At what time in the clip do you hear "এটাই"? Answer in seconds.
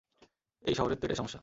1.05-1.15